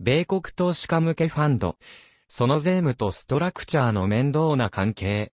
[0.00, 1.76] 米国投資家向けファンド。
[2.28, 5.32] その税務とストラクチャーの面倒な関係。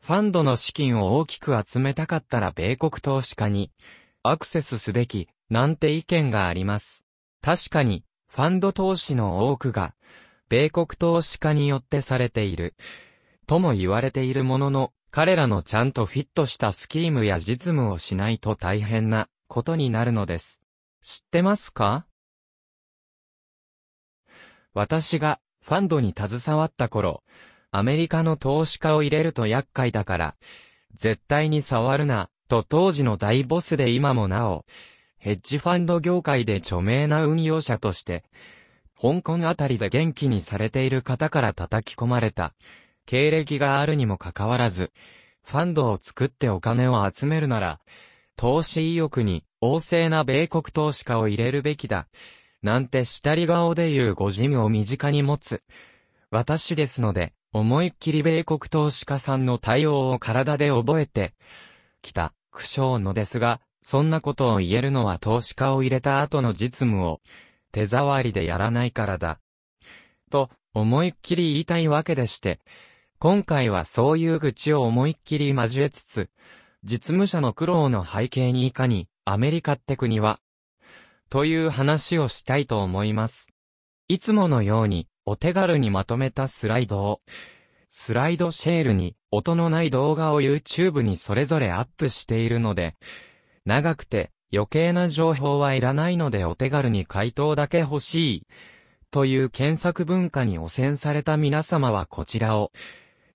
[0.00, 3.70] ファンドの資金を大きく集めたかったら米国投資家に
[4.24, 7.04] アクセスすべきなんて意見があります。
[7.40, 9.94] 確かにファンド投資の多くが
[10.48, 12.74] 米国投資家によってされている
[13.46, 20.60] とも言われているものの彼らのちゃんとフィットしたスキームや実務をしないと大変なことになるのです。
[21.02, 22.06] 知ってますか？
[24.74, 27.22] 私がファンドに携わった頃、
[27.70, 30.34] アメリカの投資家を入れると厄介だから、
[30.94, 34.64] 絶対に触るな、と当時の大ボスで今もなお、
[35.18, 38.24] ヘッジファンド業界で著名な運用者として、
[39.00, 42.54] 香港あたりで元気にされている方から叩き込まれた、
[43.06, 44.92] 経歴があるにもかかわらず、
[45.44, 47.80] ファンドを作ってお金を集めるなら、
[48.36, 52.08] 投資意欲に旺盛な米国投資家を入れるべきだ。
[52.62, 55.62] なんて下り顔で言うご事務を身近に持つ。
[56.30, 61.34] 私ですので、思いっきり米国投資家さんの対応を体で覚えて、
[62.02, 67.20] きた、苦笑のですが、そんなことを言えるのは投資家を入れた後の実務を、
[67.72, 69.40] 手触りでやらないからだ。
[70.30, 72.60] と、思いっきり言いたいわけでして、
[73.18, 76.30] 今回はそういう愚痴を思いっきり交えつつ、
[76.84, 80.38] 実務者の苦労の背景にいかに、アメリカって国は、
[81.32, 83.48] という話をしたいと思います。
[84.06, 87.22] いつものように、お手軽にまとめたスライドを、
[87.88, 92.96] スライドシェールに音のない動画を YouTube にそれぞれアップしているので、
[93.64, 98.46] 長くて余計な情報はいらないのでお手軽に回答だけ欲しい。
[99.10, 102.72] という検索文化に汚染された皆様はこちらを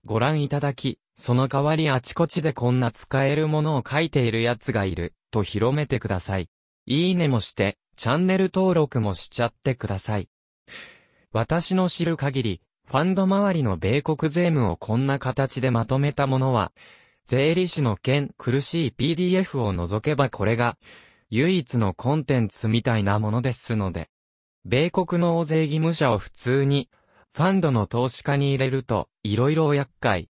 [0.04, 6.48] ご覧いただき、その代わりあちこちでこんな使えるものを書いている奴がいる、と広めてください。
[6.86, 10.28] いいねもして、チャンネル登録もしちゃってください。
[11.32, 16.70] 私の知る限り、ファンド周りの米国税務をこんな形でまとめたものは、
[17.26, 20.78] 税理士の件苦しい PDF を除けばこれが、
[21.28, 24.10] 唯一のコンテンツみたいなものですので、
[24.64, 26.88] 米国の大税義務者を普通に、
[27.34, 30.28] ファンドの投資家に入れると、色々厄介。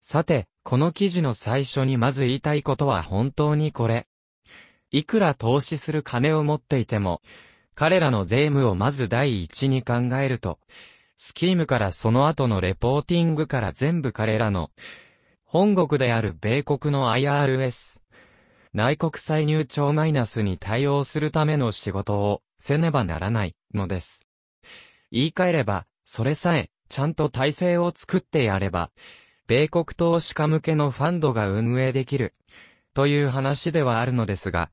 [0.00, 4.08] さて、この記事の最初にまず言いたいことは本当にこれ。
[4.94, 7.20] いくら投資する金を持っていても、
[7.74, 10.60] 彼らの税務をまず第一に考えると、
[11.16, 14.70] スキームからその後のレポーティングから全部彼らの、
[15.42, 18.02] 本国である米国の IRS、
[18.72, 24.20] 内国歳入庁マイナスに対応するための仕事をせねばならないのです。
[25.10, 28.92] 言い換えれば、それさえ、ちゃんと体制を作ってやれば、
[29.48, 32.32] 米国投資家向けのファンドが運営できる、
[32.94, 34.70] という話ではあるのですが、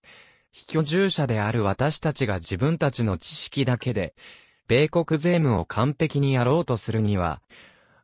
[0.51, 4.13] 非居住者である私たちが自分たちの知識だけで、
[4.67, 7.41] 米国税務を完璧にやろうとするには、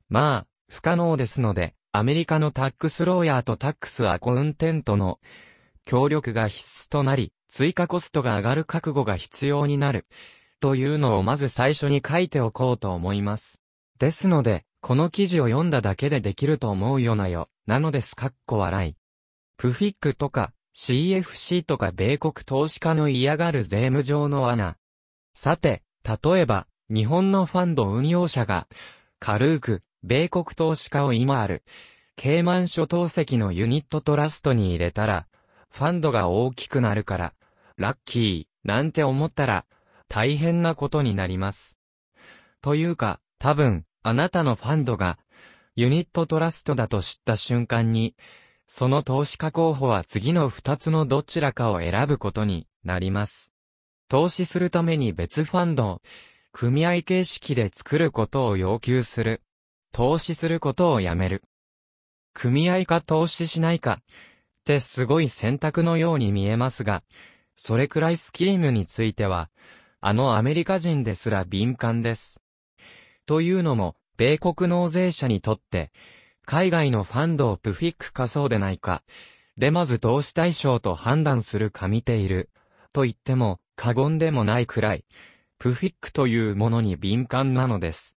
[0.10, 5.20] まあ、不可能ですので、アメリカのタックスローヤーとタックスアコウンテントの
[5.86, 10.06] 協力が必須となり、追加コストが上がる覚悟が必要になる、
[10.60, 13.60] というのをまず最初に書いておこうと思います。
[14.00, 18.96] ですので、この記事を読んだだけでできると思うよなよ、なのです、かっこ笑い。
[19.58, 24.76] プフィックとか、CFC とか米国投資家の嫌がる税務上の罠。
[25.34, 28.68] さて、例えば、日本のファンド運用者が、
[29.20, 31.64] 軽く、米国投資家を今ある、
[32.16, 35.26] ケイマン諸島石のユニットトラストに入れたら、
[35.72, 37.34] ファンドが大きくなるから、
[37.78, 39.66] ラッキー、なんて思ったら、
[40.08, 41.80] 大変なことになります。
[42.62, 45.18] というか、多分、あなたのファンドが、
[45.76, 48.16] ユニットトラストだと知った瞬間に、
[48.68, 53.52] その投資家候補は次の二つのどちらかを選ぶことになります。
[54.10, 56.02] 投資するために別ファンドを、
[56.52, 59.42] 組合形式で作ることを要求する。
[59.92, 61.44] 投資することをやめる。
[62.34, 67.04] 組合か投資しないか、ってすごい選択のように見えますが、
[67.56, 69.50] それくらいスキームについては、
[70.02, 72.40] あのアメリカ人ですら敏感です。
[73.26, 75.92] というのも、米国納税者にとって、
[76.50, 79.04] 海外のファンドをプフィックかそうでないか。
[79.58, 82.50] でまず投資対象と判断するか見ている。
[82.94, 85.04] と言っても過言でもないくらい、
[85.60, 88.16] プフィックというものに敏感なのです。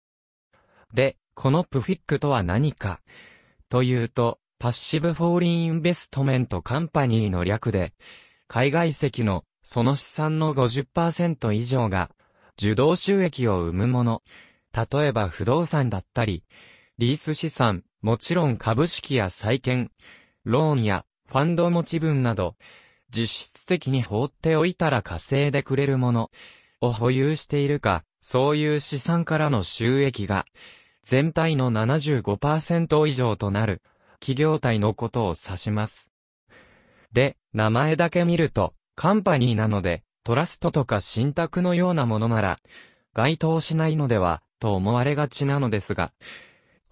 [0.92, 3.00] で、この PFIC とは何か。
[3.70, 7.94] というと、 Passive Foreign Investment Company の略で、
[8.46, 12.10] 海外籍のその資産の50%以上が
[12.60, 14.22] 受動収益を生むもの。
[14.74, 16.44] 例えば不動産だったり、
[16.98, 19.90] リース資産、もちろん株式や債券、
[20.44, 22.54] ローンやファンド持ち分など、
[23.10, 26.30] 実質的に放っておいたら稼いでくれるもの、
[26.80, 30.46] を保有しているか、そういう資産からの収益が、
[31.02, 33.82] 全体の75%以上となる、
[34.20, 36.10] 企業体のことを指します。
[37.12, 42.58] で、名前だけ見ると、カンパニーなので、トラストとか信託のようなものなら、
[43.14, 46.12] 該当しないのでは、と思われがちなのですが、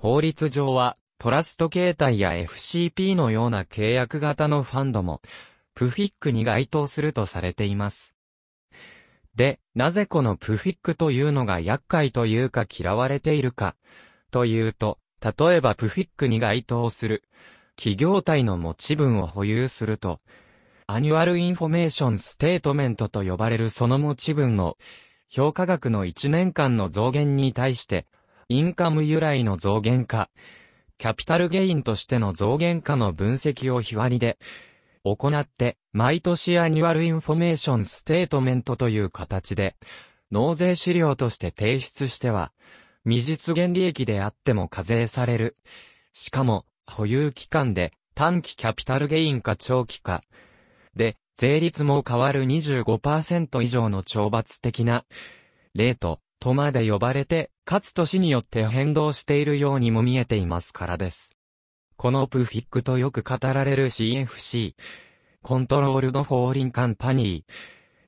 [0.06, 5.20] 法律上は、トラスト形態や FCP のような契約型のファンドも、
[5.74, 8.14] PFIC に該当するとされています。
[9.34, 13.74] で、なぜこの PFIC というのが厄介というか嫌われているか、
[14.30, 17.24] というと、例えば PFIC に該当する、
[17.74, 20.20] 企業体の持ち分を保有すると、
[20.86, 24.78] Annual Information Statement と呼ばれるその持ち分の
[25.28, 28.06] 評価額の1年間の増減に対して、
[28.48, 30.30] インカム由来の増減か、
[30.98, 34.38] キャピタルゲインとしての増減かの分析を日割りで
[35.02, 39.74] 行って、毎年 Annual Information Statement という形で、
[40.30, 42.52] 納税資料として提出しては、
[43.04, 45.56] 未実現利益であっても課税される。
[46.12, 50.22] しかも、保有期間で短期キャピタルゲインか長期か、
[50.94, 55.04] で、税率も変わる25%以上の懲罰的な、
[55.74, 61.32] レート、とまで呼ばれて、かつ年によって変動しているようにも見えていますからです。
[61.96, 64.74] このプフィックとよく語られる CFC、
[65.42, 67.52] コントロールドフォーリンカンパニー、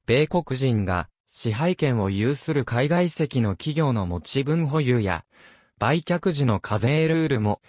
[0.06, 5.24] 米国人が支配権を有する海外籍の企業の持ち分保有や、
[5.78, 7.60] 売却時の課税ルールも、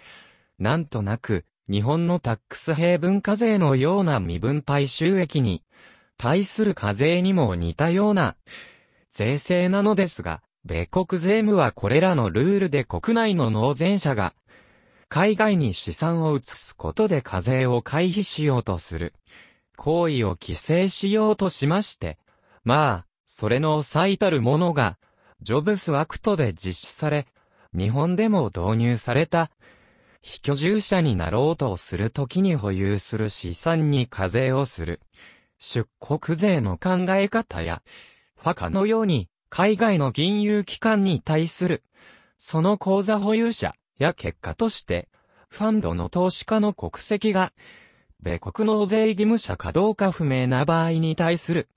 [0.58, 5.62] なんとなく、日本のタックス平分課税のような未分配収益に、
[6.16, 8.36] 対する課税にも似たような、
[9.12, 14.34] 税制なのですが、米国税務はこれらのルールで国内の納税者が、
[15.08, 19.14] 海外に資産を移すことで課税を回避しようとする、
[19.76, 22.18] 行為を規制しようとしまして、
[22.62, 24.98] まあ、それの最たるものが、
[25.40, 27.26] ジョブスアクトで実施され、
[27.72, 29.50] 日本でも導入された、
[30.20, 35.00] 非居住者になろうとするときに保有する資産に課税をする。
[35.58, 37.82] 出国税の考え方や、
[38.36, 41.82] ファカのように、海外の金融機関に対する、
[42.38, 45.08] その口座保有者や結果として、
[45.48, 47.52] ファンドの投資家の国籍が、
[48.22, 51.68] 米国納税義務者かどうか不明な場合に対する、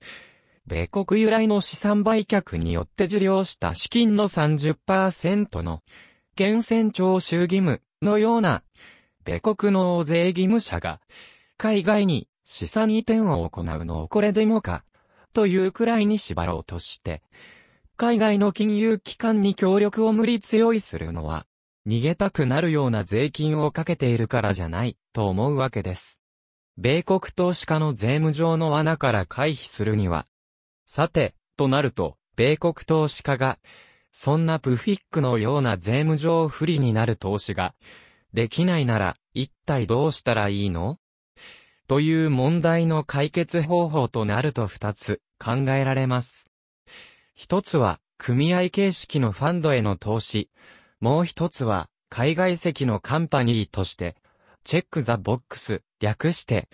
[0.68, 5.82] 米国由来の資産売却によって受領した資金の30%の、
[6.38, 8.62] 源泉徴収義務のような、
[9.24, 11.00] 米国納税義務者が、
[11.56, 14.84] 海外に資産移転を行うのをこれでもか、
[15.32, 17.20] というくらいに縛ろうとして、
[17.96, 21.46] 海外の金融機関に協力を無理強いするのは、
[21.86, 26.20] 逃げたくなるような税金をかけているからじゃない、と思うわけです。
[26.76, 30.26] 米国投資家の税務上の罠から回避するには、
[30.86, 33.60] さて、となると、米国投資家が、
[34.10, 37.74] そんなプフィックのような税務上不利になる投資が、
[38.32, 40.96] できないなら、一体どうしたらいいの？
[41.86, 46.50] という問題の解決方法となると二つ考えられます。
[47.34, 50.50] 一つは、組合形式のファンドへの投資。
[51.00, 54.14] もう一つは、海外籍のカンパニーとして、
[54.62, 56.68] チェックザボックス、略して、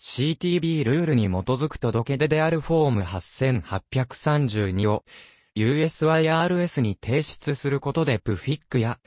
[0.00, 5.04] CTB ルールに基づく届け出であるフォーム8832を
[5.56, 9.00] USYRS に提出することでプフィックや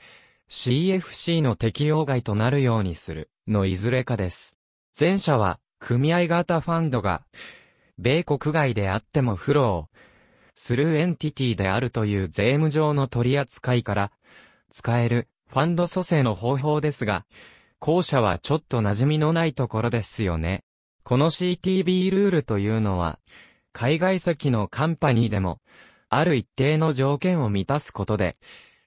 [0.50, 4.52] CFC の適用外となるようにするのいずれかです。
[4.98, 7.22] 前者は組合型ファンドが
[7.96, 14.12] 米国外であってもフローするエンティティであるという税務上の取り扱いから
[14.70, 17.26] 使えるファンド蘇生の方法ですが、
[17.78, 20.64] 後者はちょっと馴染みのないところですよね。
[21.04, 23.18] この CTB ルールというのは、
[23.72, 25.60] 海外籍のカンパニーでも、
[26.08, 28.36] ある一定の条件を満たすことで、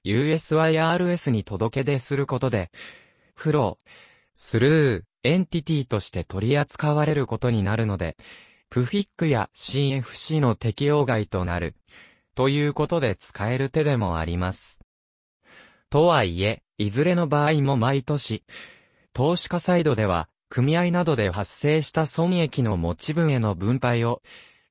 [0.04, 2.70] USYRS に届け出することで、
[3.34, 3.90] フロー、
[4.34, 8.16] スルー、エンティティとして取り扱われることになるので、
[8.68, 11.76] プフィックや CFC の適用外となる、
[12.34, 14.80] ということで使える手でもあります。
[15.88, 18.42] とはいえ、いずれの場合も毎年、
[19.12, 24.20] 投資家サイドでは、組合などで発生した損益の持ち分への分配を、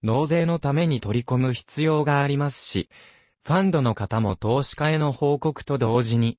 [0.04, 2.90] 納税のために取り込む必要がありますし、
[3.44, 6.38] ファンドの方も投資家への報告と同時に、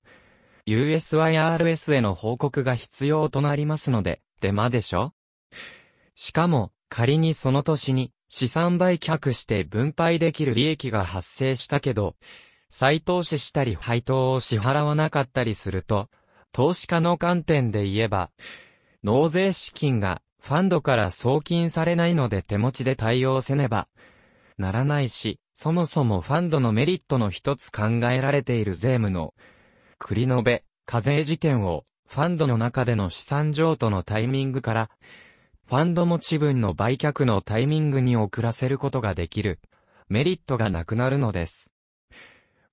[0.67, 5.15] USYRS への報告が必要となりますので、手間でしょ？
[6.15, 12.17] しかも、仮にその年に資産売却して分配できる利益が発生したけど、
[12.71, 16.09] 再投資したり配当を支払わなかったりすると、
[16.53, 18.31] 投資家の観点で言えば、
[19.03, 23.89] 納税資金がファンドから送金されないので手持ちで対応せねば
[24.59, 29.35] ならないし、そもそもファンドのメリットの一つ考えられている税務の
[29.99, 34.91] 繰り延べ、課税時点をファンドの中での資産譲渡のタイミングから、
[35.69, 39.59] ファンド持ち分の売却のタイミングに遅らせることができる
[40.09, 41.73] メリットがなくなるのです。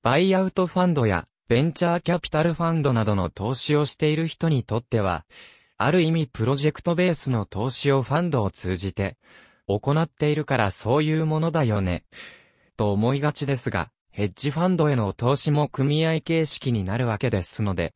[0.04, 5.26] バイアウトファンドやベンチャーキャピタルファンドなどの投資をしている人にとっては、
[5.78, 9.18] ある意味プロジェクトベースの投資をファンドを通じて
[9.66, 12.04] 行っているからそういうものだよね。
[12.78, 17.96] と思いがちですが、ヘッジファンドへの投資も組合形式になるわけですので、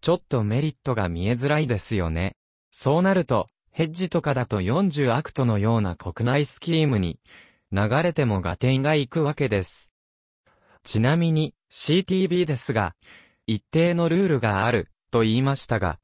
[0.00, 2.34] ちょっとメリットが見えづらいですよね。
[2.70, 3.46] そうなると、
[3.78, 7.20] ヘッジとかだと40 Act のような国内スキームに
[7.70, 9.92] 流れても合点がいくわけです。
[10.82, 12.96] ちなみに CTB ですが、
[13.46, 16.00] 一定のルールがあると言いましたが、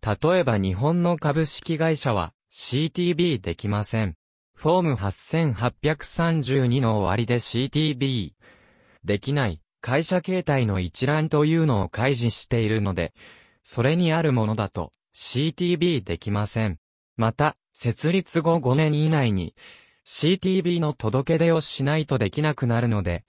[0.00, 4.14] 例えば日本の株式会社は CTB できません。
[4.54, 8.34] フォーム8832の終わりで CTB
[9.02, 13.12] できない会社形態の一覧というのを開示しているので、
[13.64, 16.78] それにあるものだと CTB できません。
[17.16, 19.54] また、設立後5年以内に
[20.06, 23.24] CTB の届け出をしないとできなくなるので、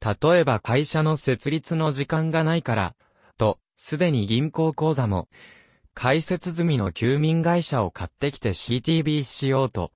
[0.00, 2.94] 例えば会社の設立の時間がないから、
[3.38, 5.28] と、すでに銀行口座も、
[5.94, 9.92] 開設済みの休眠会社を買ってきて CTB しようと、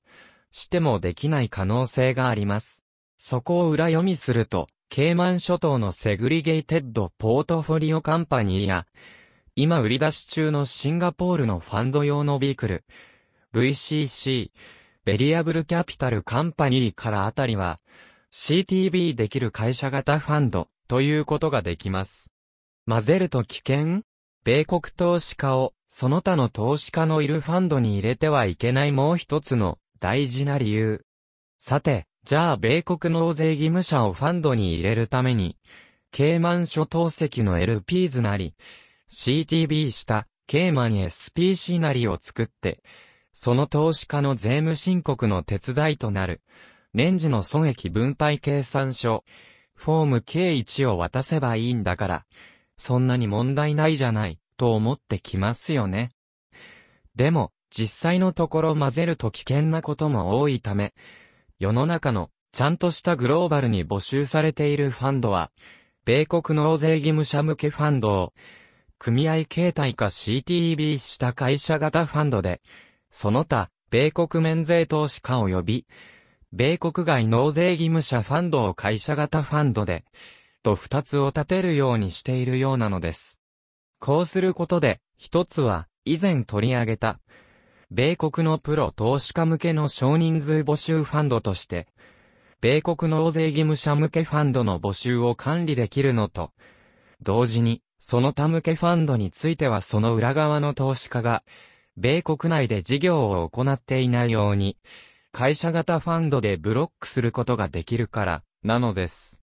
[0.51, 2.83] してもできない可能性があります。
[3.19, 8.87] そこを裏読みすると、ケーマン諸島の Segregated Portfolio Company や、
[9.55, 12.85] 今売り出し中のシンガポールのファンド用のビークル、
[13.55, 14.51] VCC、
[15.05, 17.79] Variable Capital Company からあたりは、
[18.33, 22.31] CTB できる会社型ファンドということができます。
[22.87, 24.05] 混ぜると危険？
[24.43, 31.05] 米国投資家をその他の投資家のいるファンドに入れてはいけないもう一つの大事な理由。
[31.59, 35.59] さて、じゃあ米国納税義務者をファンドに入れるために、
[36.11, 38.55] ケーマン諸島籍の LPs なり、
[39.11, 42.83] CTB したケーマン SPC なりを作って、
[43.33, 46.43] その投資家の税務申告の手伝いとなる、
[46.95, 49.25] 年次の損益分配計算書、
[49.75, 52.27] フォーム K1 を渡せばいいんだから、
[52.77, 56.13] そんなに問題ないじゃない、と思ってきますよね。
[57.15, 60.93] でも、実際のところ混ぜると危険なことも多いため、
[61.59, 65.51] 世の中のちゃんとしたグローバルに募集されているファンドは、
[66.05, 68.35] 米国納税義務者向けファンドを、
[68.99, 72.61] 組合形態か CTB した会社型ファンドで、
[73.13, 75.87] その他、米国免税投資家及び、
[76.53, 80.05] 米国外納税義務者ファンドを会社型ファンドで、
[80.63, 83.39] と二つを立てるようにしているようなのです。
[84.01, 87.21] こうすることで、一つは、以前取り上げた、
[87.91, 91.89] 米国のプロ投資家向けの少人数募集ファンドとして、
[92.63, 96.53] 米国納税義務者向けファンドの募集を管理できるのと、
[97.21, 101.45] 同時に、その他向けファンドについてはその裏側の投資家が、
[101.97, 104.79] 米国内で事業を行っていないように、
[105.31, 109.41] 会社型ファンドでブロックすることができるから、なのです。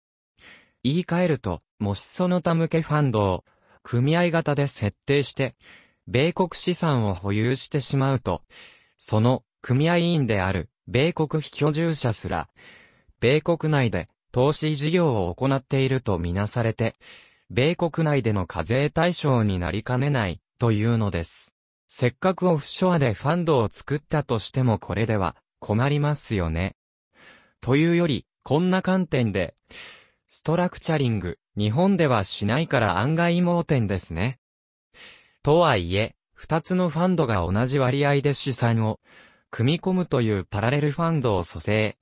[0.83, 3.45] 言い換えると、もしその他向けファンドを、
[3.83, 5.55] 組合型で設定して、
[6.07, 8.41] 米国資産を保有してしまうと、
[8.97, 12.49] その組合員である米国非居住者すら、
[13.19, 16.95] 米国内で投資事業を行っているとみなされて、
[17.51, 21.53] 米国内での課税対象になりかねないというのです。
[21.91, 26.75] せっかくオフショアでファンドを作ったとしてもこれでは困りますよね。
[27.61, 29.55] というより、こんな観点で、
[30.27, 34.37] ストラクチャリング、日本ではしないから案外盲点ですね。
[35.41, 38.99] とはいえ、二つのファンドが同じ割合で資産を
[39.49, 41.97] 組み込むというパラレルファンドを蘇生、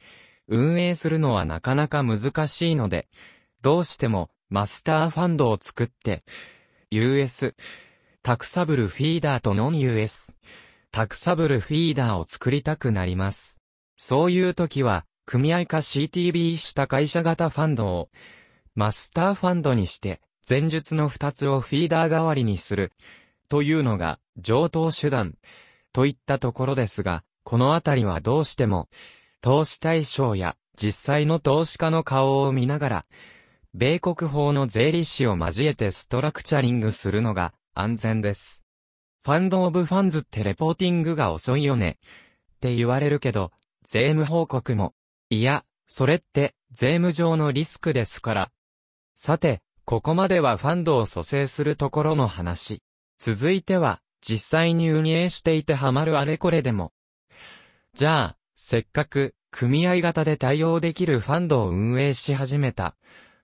[0.49, 3.07] 運営するのはなかなか難しいので、
[3.61, 6.23] どうしてもマスターファンドを作って、
[6.91, 7.55] US、
[8.27, 10.35] タクサブルフィーダーとノン US、
[10.91, 13.57] タクサブルフィーダーを作りたくなります。
[13.95, 18.09] そういう時は、組合か CTB した会社型ファンドを、
[18.75, 22.91] マスターファンドにして、前述の二つをフィーダー代わりにする、
[23.47, 25.35] というのが、上等手段、
[25.93, 28.89] といったところですが、このあたりはどうしても、
[29.39, 33.05] 投資対象や実際の投資家の顔を見ながら、
[33.73, 38.63] 米国法の税理士を交えてストラクチャリングするのが安全です。
[39.23, 41.97] ファンドオブファンズってレポーティングが遅いよね。
[42.55, 43.51] って言われるけど、
[43.85, 44.93] 税務報告も。
[45.29, 48.51] いや、それって税務上のリスクですから。
[49.15, 52.81] さて、ここまではファンドを組成するところの話。
[53.19, 56.93] 続いては、実際に運営していてハマるあれこれでも。
[57.93, 62.95] じゃあ、せっかく組合型で対応できるファンドを運営し始めた。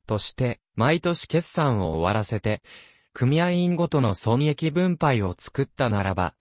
[0.06, 2.62] として、毎年決算を終わらせて、
[3.14, 6.34] 組合員ごとの損益分配を作ったならば、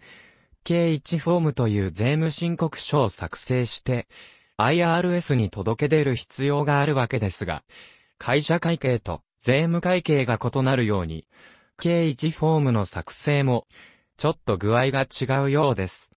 [0.64, 4.09] K1 フォームという税務申告書を作成して、
[4.59, 7.62] IRS に届け出る必要があるわけですが、
[8.19, 11.26] 会社会計と税務会計が異なるように、
[11.81, 13.67] K1 フォームの作成も、
[14.17, 16.11] ちょっと具合が違うようです。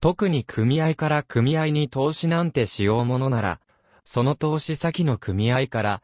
[0.00, 3.60] 特に組合から組合に投資なんてしようものなら、
[4.04, 6.02] その投資先の組合から、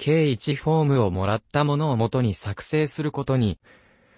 [0.00, 3.58] K1 フォームをもらったものをもとに作成することに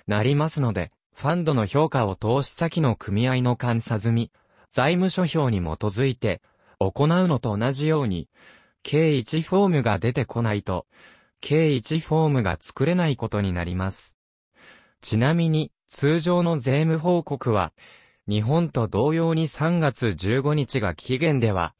[0.06, 4.30] なりますので、ファンドの評価を投資先の組合の監査済み、
[4.70, 6.40] 財務諸表に基づいて
[6.78, 8.28] 行うのと同じように、
[8.84, 10.86] K1 フォームが出てこないと、
[11.42, 14.16] K1 フォームが作れないことになります。
[15.00, 17.72] ちなみに、通常の税務報告は、
[18.28, 21.74] 日本と同様に3月15日が期限では、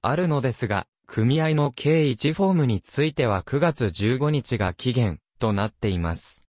[0.00, 6.46] あるのですが、組合の K1 フォームについては9月15日が期限となっています。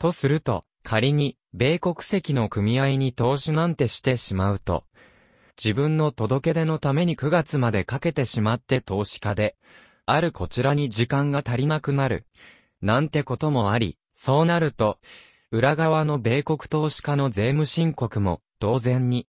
[0.00, 4.82] とすると、仮に、米国籍の組合に投資なんてしてしまうと、
[5.56, 9.54] 自分の届け出のために9月までかけてしまって投資家で、
[10.06, 12.26] あるこちらに時間が足りなくなる。
[12.80, 14.98] なんてこともあり、そうなると、
[15.52, 19.28] 裏側の米国投資家の税務申告も、当然に。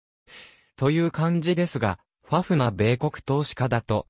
[0.78, 4.08] という感じですが、ファフな米国投資家だと、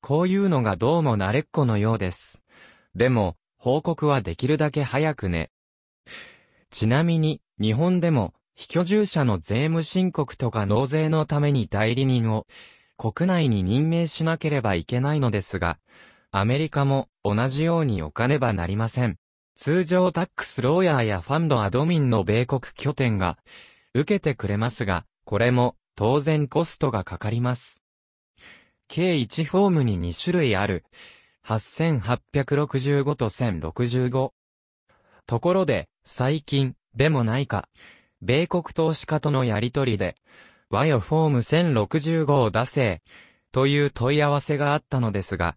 [0.00, 2.44] こういうのがどうも慣れっこのようです。
[2.94, 5.50] でも、報告はできるだけ早くね。
[6.70, 12.46] ちなみに、日本でも、非居住者の税務申告とか納税のために代理人を、
[12.96, 15.80] 国内に任命しなければいけないのですが、
[16.30, 19.16] アメリカも同じように置かねばなりません。
[19.56, 23.38] 通常タックスローヤーやファンドアドミンの米国拠点が
[23.92, 27.80] 受けてくれますが、これも当然コストがかかります。
[28.86, 30.84] 計1フォームに2種類ある。
[31.46, 34.32] 8865と1065。
[35.26, 37.68] ところで、最近、でもないか、
[38.20, 40.16] 米国投資家とのやりとりで、
[40.68, 43.02] 和よフォーム1065を出せ、
[43.50, 45.56] という問い合わせがあったのですが、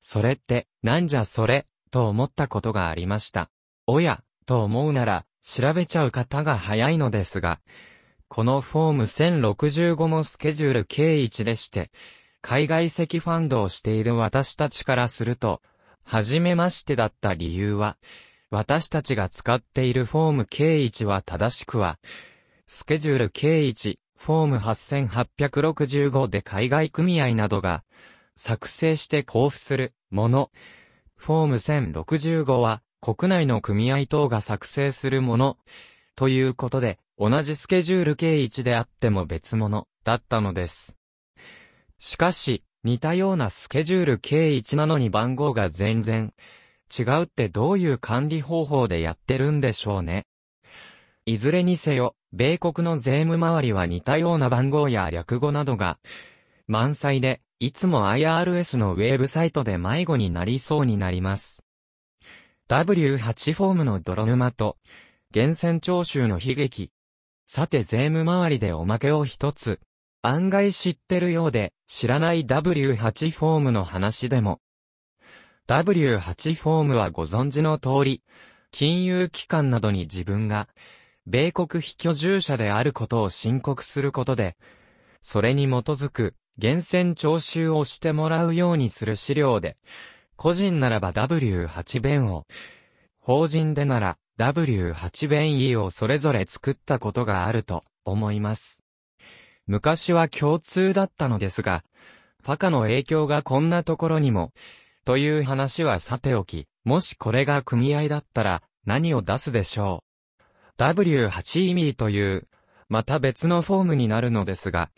[0.00, 3.50] それって、なんじゃそれ、と思ったことがありました。
[3.86, 7.60] おや、と思うなら、調べちゃう方が早いのですが、
[8.28, 11.90] このフォーム1065もスケジュール計1でして、
[12.42, 15.62] 海外籍ファンドをしている私たちからすると、
[16.04, 17.96] はじめましてだった理由は、
[18.50, 21.98] 私たちが使っているフォーム計1は正しくは、
[22.66, 27.84] スケジュール計1、フォーム8865で海外組合などが
[28.34, 30.50] 作成して交付するもの。
[31.16, 35.58] フォーム1065は国内の組合等が作成するもの。
[36.16, 40.96] ということで、同じスケジュール計1であっても別物だったのです。
[41.98, 46.34] しかし、似たようなスケジュール計1なのに番号が全然
[46.96, 50.26] 違うってどういう管理方法でやってるんでしょうね。
[51.24, 55.98] いずれにせよ、米国の税務周りは似たような番号や略語などが
[56.68, 61.62] 満載で、いつも IRS のウェブサイトで迷子になりそうになります。
[62.68, 64.76] W8 フォームの泥沼と、
[65.34, 66.90] 源泉徴収の悲劇。
[67.48, 69.78] さて税務周りでおまけを一つ。
[70.20, 74.60] 案外知ってるようで、知らない W8 フォームの話でも。
[75.68, 78.22] W8 フォームはご存知の通り、
[78.72, 80.68] 金融機関などに自分が、
[81.24, 84.56] 米国非居住者であることを申告することで、
[85.22, 89.76] それに基づく、源泉徴収をしてもらうようにする資料で、
[90.34, 92.44] 個人ならば W8 弁を、
[93.20, 98.82] 法人でなら W8 弁 E をそれぞれ作ったことがあると思います。
[99.66, 101.84] 昔は共通だったのですが、
[102.44, 104.52] パカの影響がこんなところにも、
[105.06, 110.04] という話はさておき、もしこれが組合だったら何を出すでしょ
[110.38, 110.42] う。
[110.82, 112.46] W8 意味という、
[112.88, 114.90] また別のフォームになるのですが、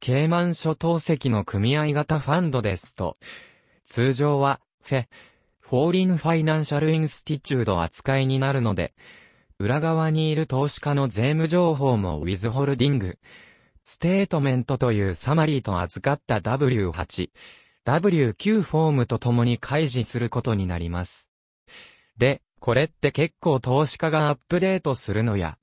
[0.00, 3.14] ケーマン諸島籍の組合型ファンドですと、
[3.84, 5.06] 通常は、フェ、
[5.70, 8.92] Foreign Financial Institution 扱いになるので、
[9.60, 17.30] 裏側にいる投資家の税務情報も Withholding、Statement というサマリーと預かった W8、
[17.84, 21.30] W9 フォームと共に開示することになります。
[22.18, 25.56] で、これって結構投資家がアップデートするのや、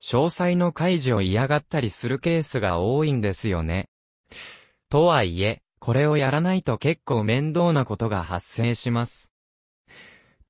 [0.00, 3.90] 詳細の開示を嫌がったりするケースが多いんですよね。
[4.88, 9.33] とはいえ、これをやらないと結構面倒なことが発生します。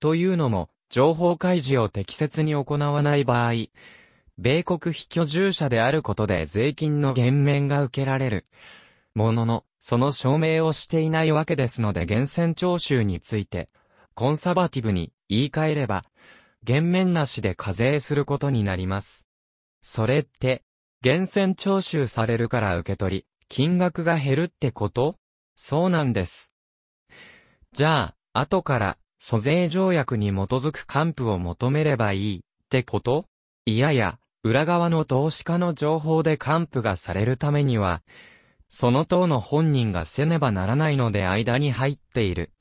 [0.01, 3.53] というのも、情報開示を適切に行わない場合、
[4.37, 8.45] 米国非居住者であることで税金の減免が受けられる。
[9.15, 13.69] ものの、その証明をしていないわけですので源泉徴収について、
[14.15, 16.05] コンサバティブに言い換えれば、
[16.63, 19.27] 減免なしで課税することになります。
[19.83, 20.63] それって、
[21.03, 25.17] 源泉徴収されるから受け取り、金額が減るってこと？
[25.55, 26.49] そうなんです。
[27.73, 33.25] じゃあ、後から、租税条約に基づく還付を求めればいい、ってこと？
[33.65, 38.03] いやや、裏側の投資家の情報で還付がされるためには、
[38.69, 42.53] その党の本人がせねばならないので間に入っている。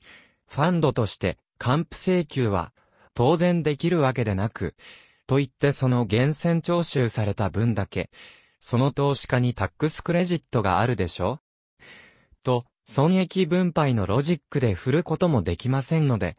[0.48, 2.72] ファンドとして、還付請求は、
[3.12, 4.74] 当然できるわけでなく、
[5.26, 8.08] と言ってその源泉徴収された分だけ、
[8.58, 11.40] その投資家にタックスクレジットがあるでしょ？
[12.42, 16.36] と、損益分配のロジックで振ることもできませんので、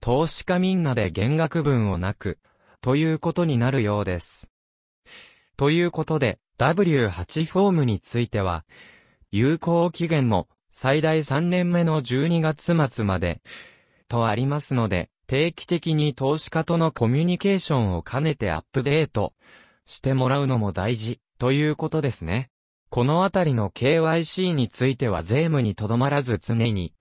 [0.00, 2.38] 投資家みんなで減額分をなく、
[2.80, 4.50] ということになるようです。
[5.56, 8.64] ということで、W8 フォームについては、
[9.30, 13.42] 有効期限も最大3年目の12月末まで、
[14.08, 19.32] とありますので、定期的に投資家とのコミュニケーションを兼ねてアップデート
[19.86, 22.50] してもらうのも大事ということですね。
[22.92, 26.92] このあたりの KYC については税務にとどまらず常に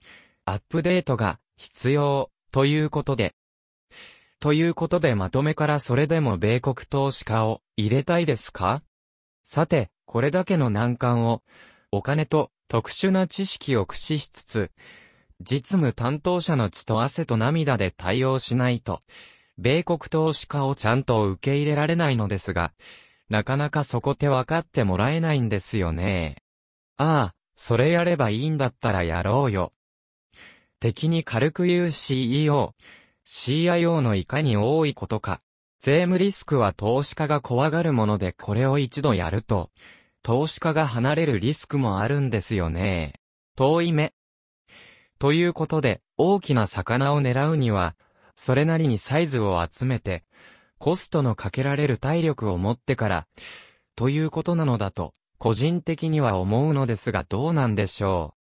[0.45, 3.33] アップデートが必要ということで。
[4.39, 8.83] ということでまとめからそれでも米国投資家を入れたいですか？
[9.41, 11.41] さて、これだけの難関を
[11.91, 14.69] お金と特殊な知識を駆使しつつ、
[15.41, 18.99] 実務担当者の血と汗と涙で対応しないと、
[19.57, 22.73] 米国投資家をちゃんと受け入れられないのですが、
[23.29, 26.37] なかなかそこ手分かってもらえないんですよね。
[26.97, 29.73] ああ、それやればいいんだったらやろうよ。
[30.79, 32.73] 敵に軽く言う CEO、
[33.25, 35.41] CIO のいかに多いことか。
[35.79, 39.69] 税務リスクは投資家が怖がるものでこれを一度やると、
[40.23, 43.13] 投資家が離れるリスクもあるんですよね。
[43.55, 44.13] 遠い目。
[45.19, 47.95] ということで、大きな魚を狙うには、
[48.35, 50.23] それなりにサイズを集めて、
[50.79, 53.27] コストのかけられる体力を持ってから、
[53.95, 58.38] ということなのだと、個人的には思うのですがどうなんでしょう。